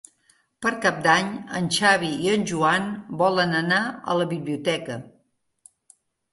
[0.65, 1.29] Per Cap d'Any
[1.59, 2.89] en Xavi i en Joan
[3.21, 3.85] volen anar
[4.15, 5.01] a la biblioteca.